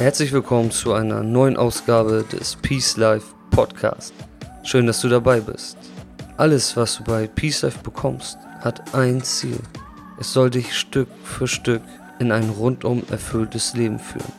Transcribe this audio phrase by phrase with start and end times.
[0.00, 4.14] Herzlich willkommen zu einer neuen Ausgabe des Peace Life Podcast.
[4.62, 5.76] Schön, dass du dabei bist.
[6.38, 9.58] Alles, was du bei Peace Life bekommst, hat ein Ziel.
[10.18, 11.82] Es soll dich Stück für Stück
[12.18, 14.32] in ein rundum erfülltes Leben führen.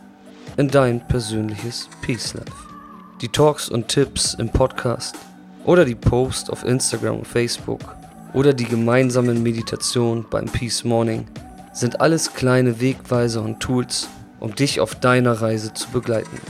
[0.57, 2.51] In dein persönliches Peace Life.
[3.21, 5.15] Die Talks und Tipps im Podcast
[5.65, 7.81] oder die Posts auf Instagram und Facebook
[8.33, 11.27] oder die gemeinsamen Meditationen beim Peace Morning
[11.71, 14.09] sind alles kleine Wegweiser und Tools,
[14.41, 16.41] um dich auf deiner Reise zu begleiten.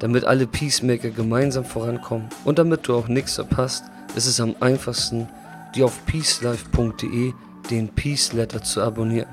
[0.00, 3.84] Damit alle Peacemaker gemeinsam vorankommen und damit du auch nichts verpasst,
[4.16, 5.28] ist es am einfachsten,
[5.74, 7.32] dir auf peacelife.de
[7.70, 9.28] den Peace Letter zu abonnieren.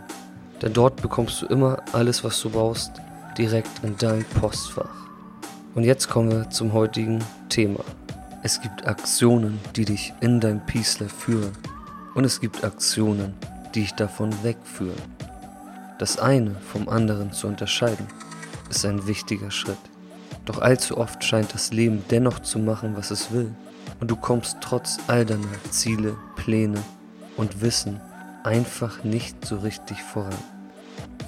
[0.61, 2.92] Denn dort bekommst du immer alles, was du brauchst,
[3.38, 5.08] direkt in dein Postfach.
[5.75, 7.83] Und jetzt kommen wir zum heutigen Thema.
[8.44, 11.52] Es gibt Aktionen, die dich in dein Peace Life führen.
[12.14, 13.33] Und es gibt Aktionen,
[13.73, 15.02] die dich davon wegführen.
[16.03, 18.07] Das eine vom anderen zu unterscheiden,
[18.69, 19.77] ist ein wichtiger Schritt.
[20.43, 23.55] Doch allzu oft scheint das Leben dennoch zu machen, was es will.
[24.01, 26.83] Und du kommst trotz all deiner Ziele, Pläne
[27.37, 28.01] und Wissen
[28.43, 30.35] einfach nicht so richtig voran.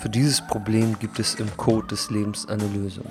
[0.02, 3.06] Für dieses Problem gibt es im Code des Lebens eine Lösung.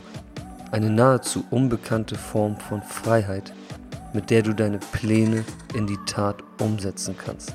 [0.70, 3.54] Eine nahezu unbekannte Form von Freiheit,
[4.12, 7.54] mit der du deine Pläne in die Tat umsetzen kannst.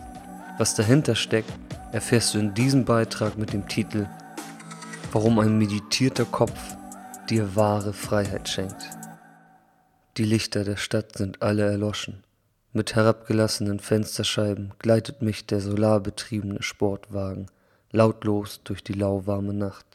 [0.57, 1.53] Was dahinter steckt,
[1.91, 4.07] erfährst du in diesem Beitrag mit dem Titel
[5.11, 6.59] Warum ein meditierter Kopf
[7.29, 8.89] dir wahre Freiheit schenkt.
[10.17, 12.23] Die Lichter der Stadt sind alle erloschen.
[12.73, 17.47] Mit herabgelassenen Fensterscheiben gleitet mich der solarbetriebene Sportwagen
[17.91, 19.85] lautlos durch die lauwarme Nacht.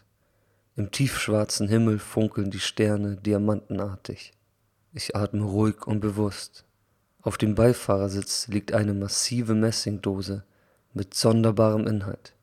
[0.75, 4.33] Im tiefschwarzen Himmel funkeln die Sterne diamantenartig.
[4.93, 6.65] Ich atme ruhig und bewusst.
[7.22, 10.43] Auf dem Beifahrersitz liegt eine massive Messingdose
[10.94, 12.34] mit sonderbarem Inhalt.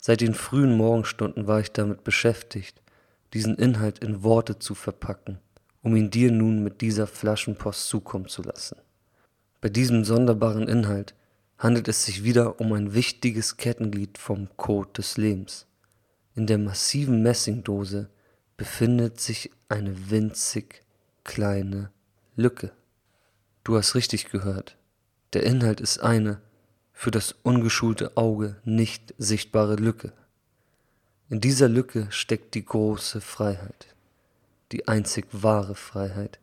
[0.00, 2.82] Seit den frühen Morgenstunden war ich damit beschäftigt,
[3.32, 5.38] diesen Inhalt in Worte zu verpacken,
[5.82, 8.76] um ihn dir nun mit dieser Flaschenpost zukommen zu lassen.
[9.60, 11.14] Bei diesem sonderbaren Inhalt
[11.58, 15.66] handelt es sich wieder um ein wichtiges Kettenglied vom Code des Lebens.
[16.34, 18.08] In der massiven Messingdose
[18.56, 20.84] befindet sich eine winzig
[21.24, 21.90] kleine
[22.36, 22.70] Lücke.
[23.64, 24.76] Du hast richtig gehört.
[25.32, 26.40] Der Inhalt ist eine
[26.98, 30.12] für das ungeschulte Auge nicht sichtbare Lücke.
[31.28, 33.94] In dieser Lücke steckt die große Freiheit,
[34.72, 36.40] die einzig wahre Freiheit,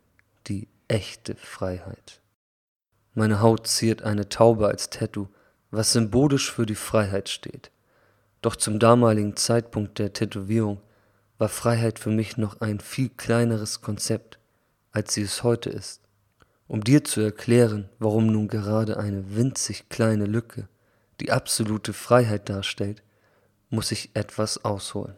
[0.48, 2.22] die echte Freiheit.
[3.16, 5.28] Meine Haut ziert eine Taube als Tattoo,
[5.72, 7.70] was symbolisch für die Freiheit steht.
[8.42, 10.82] Doch zum damaligen Zeitpunkt der Tätowierung
[11.38, 14.40] war Freiheit für mich noch ein viel kleineres Konzept,
[14.94, 16.05] als sie es heute ist.
[16.68, 20.68] Um dir zu erklären, warum nun gerade eine winzig kleine Lücke
[21.20, 23.04] die absolute Freiheit darstellt,
[23.70, 25.16] muss ich etwas ausholen.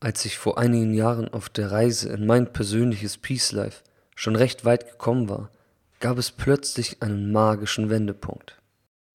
[0.00, 3.82] Als ich vor einigen Jahren auf der Reise in mein persönliches Peace Life
[4.14, 5.50] schon recht weit gekommen war,
[6.00, 8.60] gab es plötzlich einen magischen Wendepunkt.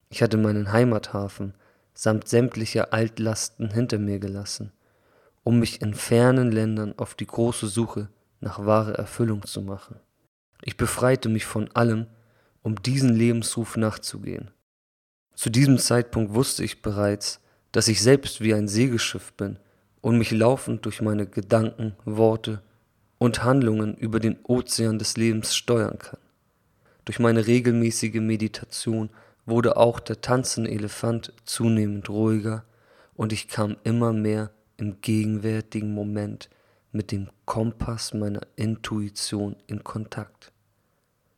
[0.10, 1.54] Ich hatte meinen Heimathafen
[1.94, 4.72] samt sämtlicher Altlasten hinter mir gelassen,
[5.44, 8.10] um mich in fernen Ländern auf die große Suche
[8.40, 10.00] nach wahre Erfüllung zu machen.
[10.62, 12.08] Ich befreite mich von allem,
[12.62, 14.52] um diesen Lebensruf nachzugehen.
[15.34, 17.40] Zu diesem Zeitpunkt wusste ich bereits,
[17.72, 19.58] dass ich selbst wie ein Segelschiff bin
[20.02, 22.62] und mich laufend durch meine Gedanken, Worte
[23.18, 26.20] und Handlungen über den Ozean des Lebens steuern kann.
[27.06, 29.10] Durch meine regelmäßige Meditation
[29.46, 32.64] wurde auch der tanzende Elefant zunehmend ruhiger
[33.16, 36.50] und ich kam immer mehr im gegenwärtigen Moment
[36.92, 40.52] mit dem Kompass meiner Intuition in Kontakt.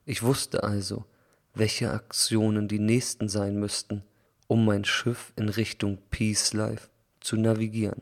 [0.05, 1.05] Ich wusste also,
[1.53, 4.03] welche Aktionen die nächsten sein müssten,
[4.47, 6.89] um mein Schiff in Richtung Peace Life
[7.21, 8.01] zu navigieren.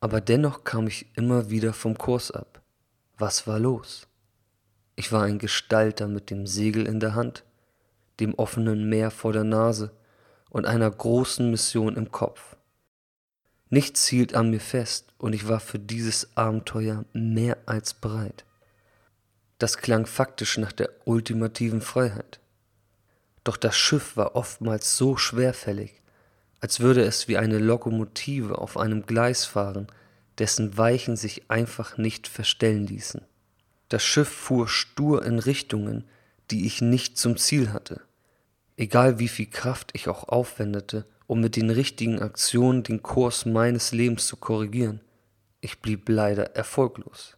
[0.00, 2.62] Aber dennoch kam ich immer wieder vom Kurs ab.
[3.18, 4.06] Was war los?
[4.94, 7.44] Ich war ein Gestalter mit dem Segel in der Hand,
[8.20, 9.90] dem offenen Meer vor der Nase
[10.48, 12.56] und einer großen Mission im Kopf.
[13.68, 18.44] Nichts hielt an mir fest und ich war für dieses Abenteuer mehr als bereit.
[19.58, 22.40] Das klang faktisch nach der ultimativen Freiheit.
[23.44, 26.02] Doch das Schiff war oftmals so schwerfällig,
[26.60, 29.86] als würde es wie eine Lokomotive auf einem Gleis fahren,
[30.38, 33.22] dessen Weichen sich einfach nicht verstellen ließen.
[33.88, 36.04] Das Schiff fuhr stur in Richtungen,
[36.50, 38.00] die ich nicht zum Ziel hatte.
[38.76, 43.92] Egal wie viel Kraft ich auch aufwendete, um mit den richtigen Aktionen den Kurs meines
[43.92, 45.00] Lebens zu korrigieren,
[45.60, 47.36] ich blieb leider erfolglos.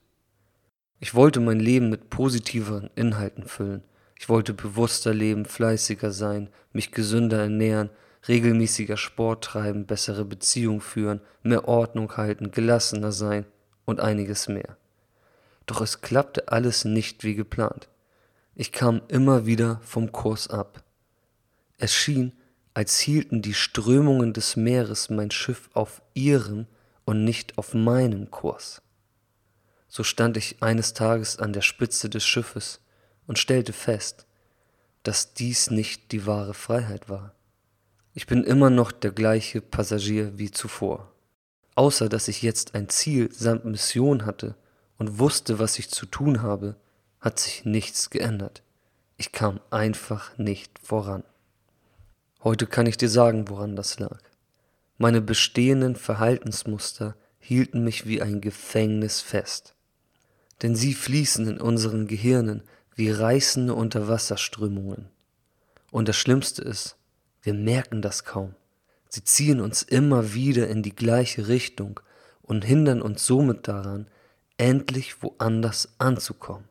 [1.00, 3.82] Ich wollte mein Leben mit positiveren Inhalten füllen.
[4.18, 7.90] Ich wollte bewusster leben, fleißiger sein, mich gesünder ernähren,
[8.26, 13.46] regelmäßiger Sport treiben, bessere Beziehungen führen, mehr Ordnung halten, gelassener sein
[13.84, 14.76] und einiges mehr.
[15.66, 17.88] Doch es klappte alles nicht wie geplant.
[18.56, 20.82] Ich kam immer wieder vom Kurs ab.
[21.76, 22.32] Es schien,
[22.74, 26.66] als hielten die Strömungen des Meeres mein Schiff auf ihrem
[27.04, 28.82] und nicht auf meinem Kurs.
[29.88, 32.80] So stand ich eines Tages an der Spitze des Schiffes
[33.26, 34.26] und stellte fest,
[35.02, 37.34] dass dies nicht die wahre Freiheit war.
[38.14, 41.12] Ich bin immer noch der gleiche Passagier wie zuvor.
[41.74, 44.56] Außer dass ich jetzt ein Ziel samt Mission hatte
[44.98, 46.76] und wusste, was ich zu tun habe,
[47.20, 48.62] hat sich nichts geändert.
[49.16, 51.24] Ich kam einfach nicht voran.
[52.42, 54.20] Heute kann ich dir sagen, woran das lag.
[54.96, 59.74] Meine bestehenden Verhaltensmuster hielten mich wie ein Gefängnis fest.
[60.62, 62.62] Denn sie fließen in unseren Gehirnen
[62.94, 65.06] wie reißende Unterwasserströmungen.
[65.90, 66.96] Und das Schlimmste ist,
[67.42, 68.54] wir merken das kaum.
[69.08, 72.00] Sie ziehen uns immer wieder in die gleiche Richtung
[72.42, 74.06] und hindern uns somit daran,
[74.56, 76.68] endlich woanders anzukommen.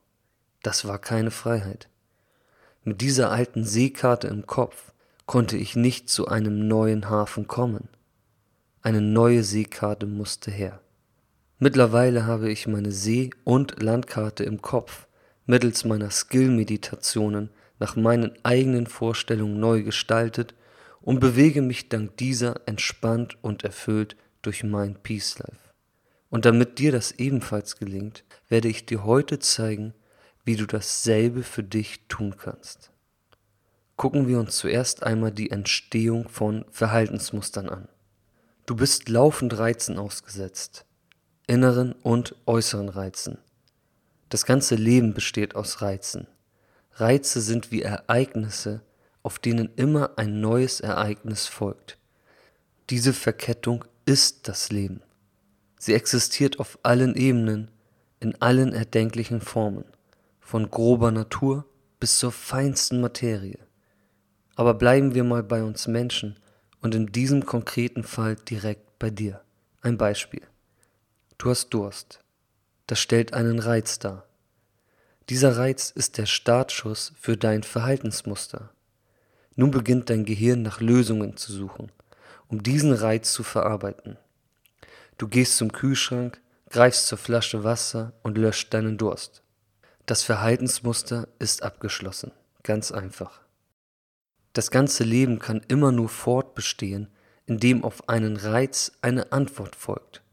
[0.61, 1.87] Das war keine Freiheit.
[2.83, 4.91] Mit dieser alten Seekarte im Kopf
[5.25, 7.89] konnte ich nicht zu einem neuen Hafen kommen.
[8.81, 10.81] Eine neue Seekarte musste her.
[11.59, 15.07] Mittlerweile habe ich meine See- und Landkarte im Kopf
[15.47, 17.49] mittels meiner Skill-Meditationen
[17.79, 20.53] nach meinen eigenen Vorstellungen neu gestaltet
[21.01, 25.73] und bewege mich dank dieser entspannt und erfüllt durch mein Peace Life.
[26.29, 29.93] Und damit dir das ebenfalls gelingt, werde ich dir heute zeigen,
[30.43, 32.91] wie du dasselbe für dich tun kannst.
[33.95, 37.87] Gucken wir uns zuerst einmal die Entstehung von Verhaltensmustern an.
[38.65, 40.85] Du bist laufend Reizen ausgesetzt,
[41.47, 43.39] inneren und äußeren Reizen.
[44.29, 46.27] Das ganze Leben besteht aus Reizen.
[46.93, 48.81] Reize sind wie Ereignisse,
[49.23, 51.97] auf denen immer ein neues Ereignis folgt.
[52.89, 55.01] Diese Verkettung ist das Leben.
[55.79, 57.71] Sie existiert auf allen Ebenen,
[58.19, 59.85] in allen erdenklichen Formen,
[60.39, 61.65] von grober Natur
[61.99, 63.59] bis zur feinsten Materie.
[64.55, 66.37] Aber bleiben wir mal bei uns Menschen
[66.81, 69.41] und in diesem konkreten Fall direkt bei dir.
[69.81, 70.41] Ein Beispiel.
[71.39, 72.19] Du hast Durst.
[72.87, 74.25] Das stellt einen Reiz dar.
[75.29, 78.71] Dieser Reiz ist der Startschuss für dein Verhaltensmuster.
[79.55, 81.91] Nun beginnt dein Gehirn nach Lösungen zu suchen,
[82.47, 84.17] um diesen Reiz zu verarbeiten.
[85.19, 89.43] Du gehst zum Kühlschrank, greifst zur Flasche Wasser und löscht deinen Durst.
[90.07, 92.31] Das Verhaltensmuster ist abgeschlossen,
[92.63, 93.41] ganz einfach.
[94.53, 97.09] Das ganze Leben kann immer nur fortbestehen,
[97.45, 100.23] indem auf einen Reiz eine Antwort folgt.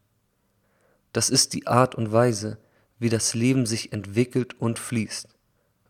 [1.15, 2.59] Das ist die Art und Weise,
[2.99, 5.29] wie das Leben sich entwickelt und fließt.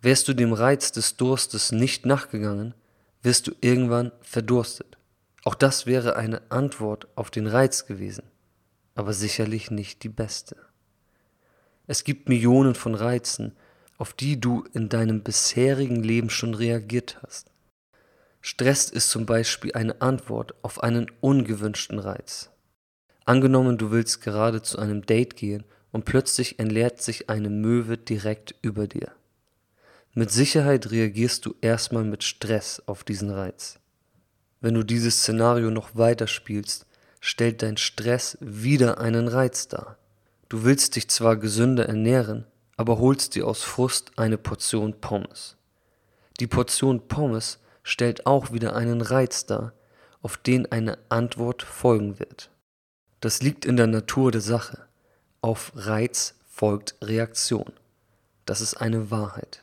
[0.02, 2.74] Wärst du dem Reiz des Durstes nicht nachgegangen,
[3.22, 4.98] wirst du irgendwann verdurstet.
[5.42, 8.24] Auch das wäre eine Antwort auf den Reiz gewesen,
[8.94, 10.56] aber sicherlich nicht die beste.
[11.86, 13.56] Es gibt Millionen von Reizen,
[13.96, 17.50] auf die du in deinem bisherigen Leben schon reagiert hast.
[18.43, 22.50] Stress ist zum Beispiel eine Antwort auf einen ungewünschten Reiz.
[23.24, 28.54] Angenommen, du willst gerade zu einem Date gehen und plötzlich entleert sich eine Möwe direkt
[28.60, 29.12] über dir.
[30.12, 33.78] Mit Sicherheit reagierst du erstmal mit Stress auf diesen Reiz.
[34.60, 36.86] Wenn du dieses Szenario noch weiter spielst,
[37.20, 39.98] stellt dein Stress wieder einen Reiz dar.
[40.48, 45.56] Du willst dich zwar gesünder ernähren, aber holst dir aus Frust eine Portion Pommes.
[46.40, 49.72] Die Portion Pommes stellt auch wieder einen Reiz dar,
[50.22, 52.50] auf den eine Antwort folgen wird.
[53.24, 54.84] Das liegt in der Natur der Sache.
[55.40, 57.72] Auf Reiz folgt Reaktion.
[58.44, 59.62] Das ist eine Wahrheit.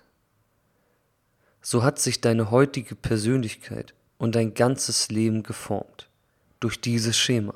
[1.62, 6.10] So hat sich deine heutige Persönlichkeit und dein ganzes Leben geformt
[6.60, 7.54] durch dieses Schema.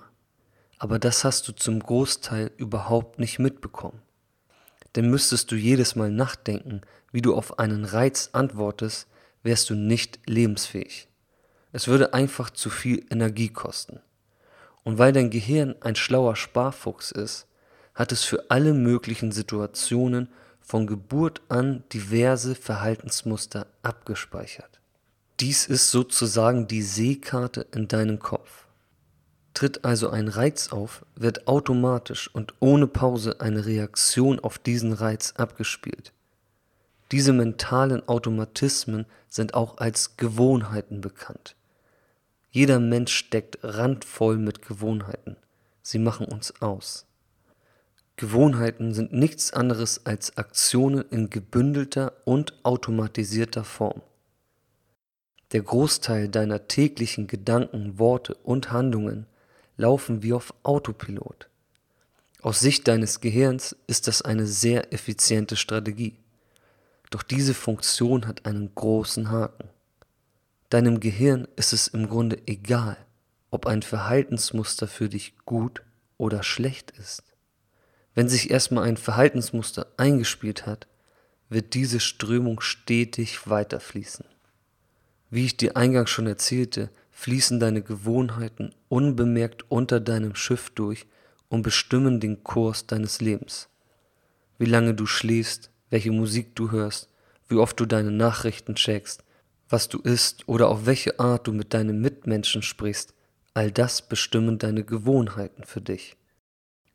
[0.78, 4.00] Aber das hast du zum Großteil überhaupt nicht mitbekommen.
[4.96, 6.82] Denn müsstest du jedes Mal nachdenken,
[7.14, 9.08] wie du auf einen Reiz antwortest,
[9.42, 11.08] wärst du nicht lebensfähig.
[11.72, 14.02] Es würde einfach zu viel Energie kosten.
[14.86, 17.48] Und weil dein Gehirn ein schlauer Sparfuchs ist,
[17.96, 20.30] hat es für alle möglichen Situationen
[20.62, 24.80] von Geburt an diverse Verhaltensmuster abgespeichert.
[25.40, 28.68] Dies ist sozusagen die Seekarte in deinem Kopf.
[29.54, 35.34] Tritt also ein Reiz auf, wird automatisch und ohne Pause eine Reaktion auf diesen Reiz
[35.38, 36.14] abgespielt.
[37.12, 41.56] Diese mentalen Automatismen sind auch als Gewohnheiten bekannt.
[42.56, 45.36] Jeder Mensch steckt randvoll mit Gewohnheiten.
[45.82, 47.06] Sie machen uns aus.
[48.16, 54.02] Gewohnheiten sind nichts anderes als Aktionen in gebündelter und automatisierter Form.
[55.52, 59.26] Der Großteil deiner täglichen Gedanken, Worte und Handlungen
[59.76, 61.50] laufen wie auf Autopilot.
[62.42, 66.16] Aus Sicht deines Gehirns ist das eine sehr effiziente Strategie.
[67.10, 69.75] Doch diese Funktion hat einen großen Haken.
[70.70, 72.98] Deinem Gehirn ist es im Grunde egal,
[73.52, 75.84] ob ein Verhaltensmuster für dich gut
[76.18, 77.24] oder schlecht ist.
[78.16, 80.88] Wenn sich erstmal ein Verhaltensmuster eingespielt hat,
[81.50, 84.26] wird diese Strömung stetig weiterfließen.
[85.30, 91.06] Wie ich dir eingangs schon erzählte, fließen deine Gewohnheiten unbemerkt unter deinem Schiff durch
[91.50, 93.70] und bestimmen den Kurs deines Lebens.
[94.58, 97.10] Wie lange du schläfst, welche Musik du hörst,
[97.50, 99.25] wie oft du deine Nachrichten checkst,
[99.70, 103.14] was du isst oder auf welche Art du mit deinen Mitmenschen sprichst,
[103.54, 106.18] all das bestimmen deine Gewohnheiten für dich.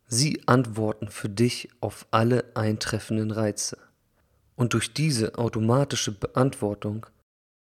[0.07, 3.77] Sie antworten für dich auf alle eintreffenden Reize.
[4.55, 7.07] Und durch diese automatische Beantwortung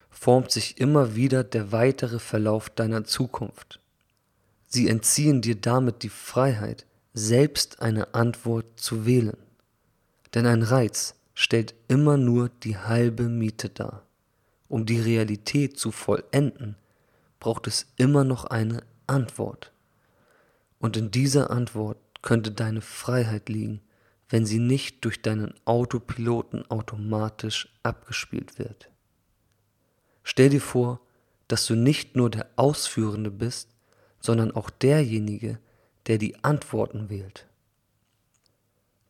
[0.10, 3.80] formt sich immer wieder der weitere Verlauf deiner Zukunft.
[4.68, 9.38] Sie entziehen dir damit die Freiheit, selbst eine Antwort zu wählen.
[10.34, 14.09] Denn ein Reiz stellt immer nur die halbe Miete dar.
[14.70, 16.78] Um die Realität zu vollenden,
[17.40, 19.74] braucht es immer noch eine Antwort.
[20.80, 23.82] Und in dieser Antwort könnte deine Freiheit liegen,
[24.30, 28.90] wenn sie nicht durch deinen Autopiloten automatisch abgespielt wird.
[30.24, 31.02] Stell dir vor,
[31.48, 33.70] dass du nicht nur der Ausführende bist,
[34.20, 35.58] sondern auch derjenige,
[36.06, 37.48] der die Antworten wählt.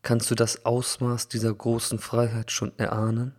[0.01, 3.35] Kannst du das Ausmaß dieser großen Freiheit schon erahnen?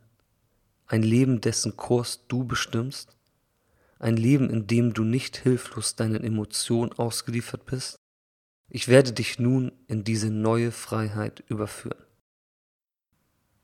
[0.91, 3.17] Ein Leben, dessen Kurs du bestimmst,
[4.01, 7.97] ein Leben, in dem du nicht hilflos deinen Emotionen ausgeliefert bist?
[8.69, 12.03] Ich werde dich nun in diese neue Freiheit überführen.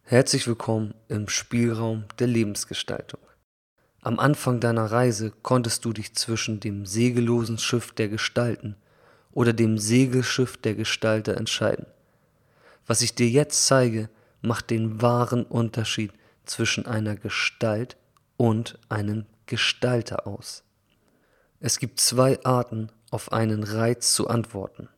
[0.02, 3.20] Herzlich willkommen im Spielraum der Lebensgestaltung.
[4.02, 8.76] Am Anfang deiner Reise konntest du dich zwischen dem segellosen Schiff der Gestalten
[9.32, 11.86] oder dem Segelschiff der Gestalter entscheiden.
[12.86, 14.10] Was ich dir jetzt zeige,
[14.42, 16.12] macht den wahren Unterschied
[16.46, 17.96] zwischen einer Gestalt
[18.36, 20.64] und einem Gestalter aus.
[21.60, 24.88] Es gibt zwei Arten, auf einen Reiz zu antworten.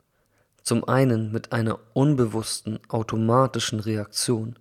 [0.62, 4.58] Zum einen mit einer unbewussten automatischen Reaktion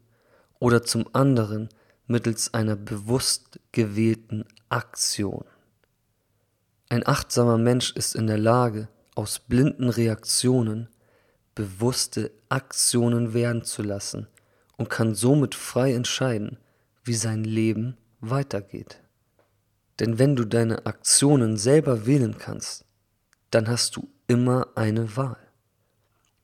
[0.59, 1.69] oder zum anderen
[2.07, 5.45] mittels einer bewusst gewählten Aktion.
[6.89, 10.87] Ein achtsamer Mensch ist in der Lage, aus blinden Reaktionen
[11.55, 14.27] bewusste Aktionen werden zu lassen
[14.77, 16.57] und kann somit frei entscheiden,
[17.07, 19.01] wie sein Leben weitergeht.
[19.99, 22.85] Denn wenn du deine Aktionen selber wählen kannst,
[23.51, 25.37] dann hast du immer eine Wahl.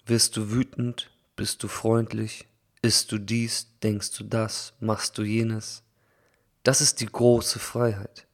[0.06, 2.48] Wirst du wütend, bist du freundlich,
[2.82, 5.84] isst du dies, denkst du das, machst du jenes.
[6.64, 8.28] Das ist die große Freiheit.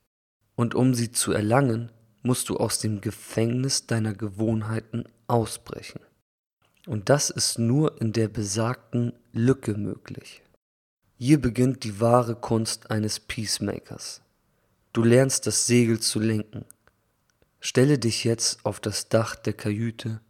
[0.55, 6.01] Und um sie zu erlangen, musst du aus dem Gefängnis deiner Gewohnheiten ausbrechen.
[6.85, 10.41] Und das ist nur in der besagten Lücke möglich.
[11.21, 14.21] Hier beginnt die wahre Kunst eines Peacemakers.
[14.93, 16.63] Du lernst das Segel zu lenken.
[17.59, 20.21] Stelle dich jetzt auf das Dach der Kajüte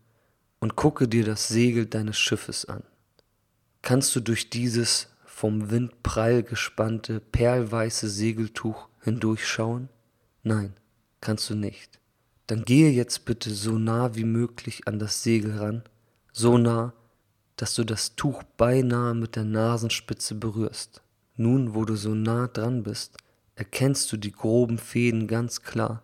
[0.60, 2.82] und gucke dir das Segel deines Schiffes an.
[3.84, 9.90] Kannst du durch dieses vom Wind prall gespannte, perlweiße Segeltuch hindurchschauen?
[10.42, 10.74] Nein,
[11.22, 12.00] kannst du nicht.
[12.48, 15.84] Dann gehe jetzt bitte so nah wie möglich an das Segel ran,
[16.34, 16.94] so nah,
[17.60, 21.02] dass du das Tuch beinahe mit der Nasenspitze berührst.
[21.36, 23.18] Nun, wo du so nah dran bist,
[23.56, 26.02] erkennst du die groben Fäden ganz klar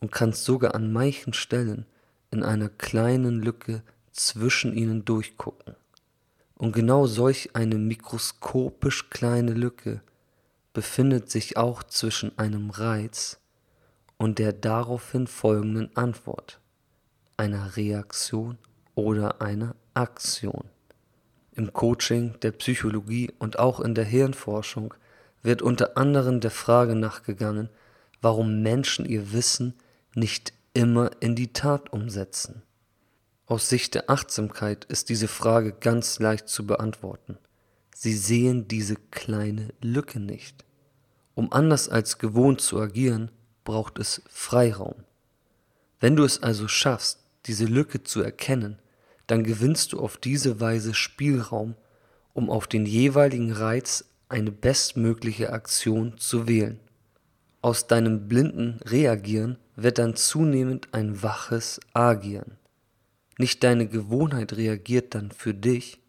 [0.00, 1.86] und kannst sogar an manchen Stellen
[2.32, 5.76] in einer kleinen Lücke zwischen ihnen durchgucken.
[6.56, 10.02] Und genau solch eine mikroskopisch kleine Lücke
[10.72, 13.38] befindet sich auch zwischen einem Reiz
[14.16, 16.58] und der daraufhin folgenden Antwort,
[17.36, 18.58] einer Reaktion
[18.96, 20.68] oder einer Aktion.
[21.58, 24.94] Im Coaching, der Psychologie und auch in der Hirnforschung
[25.42, 27.68] wird unter anderem der Frage nachgegangen,
[28.22, 29.74] warum Menschen ihr Wissen
[30.14, 32.62] nicht immer in die Tat umsetzen.
[33.44, 37.38] Aus Sicht der Achtsamkeit ist diese Frage ganz leicht zu beantworten.
[37.92, 40.64] Sie sehen diese kleine Lücke nicht.
[41.34, 43.32] Um anders als gewohnt zu agieren,
[43.64, 45.02] braucht es Freiraum.
[45.98, 48.78] Wenn du es also schaffst, diese Lücke zu erkennen,
[49.28, 51.76] dann gewinnst du auf diese Weise Spielraum,
[52.32, 56.80] um auf den jeweiligen Reiz eine bestmögliche Aktion zu wählen.
[57.62, 62.56] Aus deinem blinden Reagieren wird dann zunehmend ein waches Agieren.
[63.38, 66.00] Nicht deine Gewohnheit reagiert dann für dich,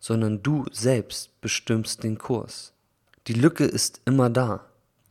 [0.00, 2.72] sondern du selbst bestimmst den Kurs.
[3.26, 4.66] Die Lücke ist immer da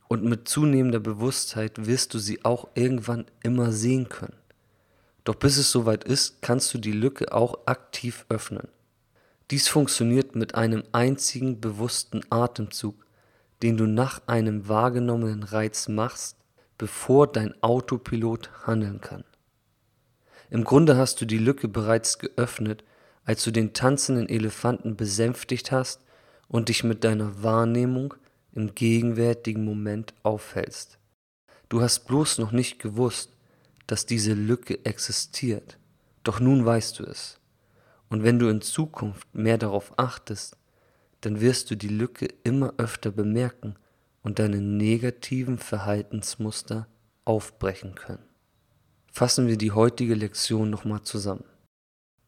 [0.08, 4.36] und mit zunehmender Bewusstheit wirst du sie auch irgendwann immer sehen können.
[5.24, 8.68] Doch bis es soweit ist, kannst du die Lücke auch aktiv öffnen.
[9.52, 13.06] Dies funktioniert mit einem einzigen bewussten Atemzug,
[13.62, 16.38] den du nach einem wahrgenommenen Reiz machst,
[16.78, 19.24] bevor dein Autopilot handeln kann.
[20.50, 22.84] Im Grunde hast du die Lücke bereits geöffnet,
[23.26, 26.02] als du den tanzenden Elefanten besänftigt hast
[26.48, 28.14] und dich mit deiner Wahrnehmung
[28.52, 31.00] im gegenwärtigen Moment aufhältst.
[31.70, 33.33] Du hast bloß noch nicht gewusst,
[33.88, 35.78] dass diese Lücke existiert,
[36.24, 37.40] doch nun weißt du es.
[38.10, 40.58] Und wenn du in Zukunft mehr darauf achtest,
[41.22, 43.76] dann wirst du die Lücke immer öfter bemerken
[44.22, 46.88] und deine negativen Verhaltensmuster
[47.26, 48.24] aufbrechen können.
[49.12, 51.46] Fassen wir die heutige Lektion nochmal zusammen.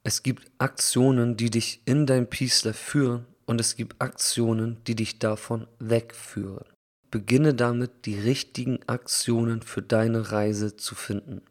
[0.03, 5.19] Es gibt Aktionen, die dich in dein Peace führen und es gibt Aktionen, die dich
[5.19, 6.65] davon wegführen.
[7.15, 11.41] Beginne damit, die richtigen Aktionen für deine Reise zu finden.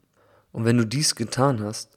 [0.53, 1.97] Und wenn du dies getan hast,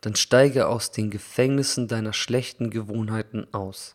[0.00, 3.94] dann steige aus den Gefängnissen deiner schlechten Gewohnheiten aus.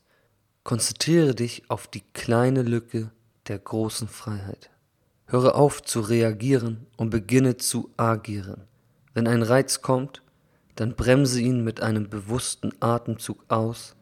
[0.64, 3.12] Konzentriere dich auf die kleine Lücke
[3.50, 4.70] der großen Freiheit.
[5.26, 8.68] Höre auf zu reagieren und beginne zu agieren.
[9.14, 10.22] Wenn ein Reiz kommt,
[10.78, 13.98] dann bremse ihn mit einem bewussten Atemzug aus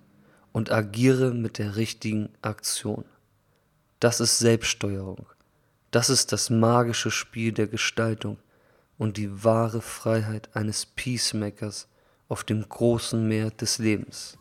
[0.51, 3.05] und agiere mit der richtigen Aktion.
[3.99, 5.25] Das ist Selbststeuerung.
[5.89, 8.37] Das ist das magische Spiel der Gestaltung
[8.99, 11.87] und die wahre Freiheit eines Peacemakers
[12.29, 14.37] auf dem großen Meer des Lebens.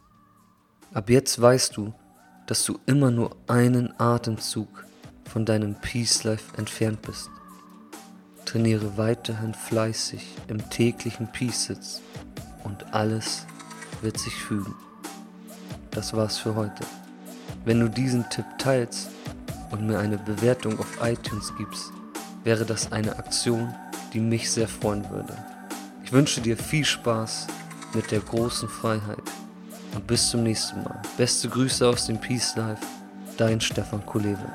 [0.93, 1.95] Ab jetzt weißt du,
[2.47, 4.85] dass du immer nur einen Atemzug
[5.25, 7.31] von deinem Peace Life entfernt bist.
[8.45, 12.03] Trainiere weiterhin fleißig im täglichen Peace-Sitz
[12.63, 13.47] und alles
[14.03, 14.75] wird sich fügen.
[15.93, 16.85] Das war's für heute.
[17.65, 19.16] Wenn du diesen Tipp teilst
[19.71, 21.93] und mir eine Bewertung auf iTunes gibst,
[22.45, 23.75] wäre das eine Aktion,
[24.13, 25.37] die mich sehr freuen würde.
[26.05, 27.47] Ich wünsche dir viel Spaß
[27.95, 29.23] mit der großen Freiheit
[29.95, 31.01] und bis zum nächsten Mal.
[31.17, 32.83] Beste Grüße aus dem Peace Life,
[33.37, 34.53] dein Stefan Kulewe.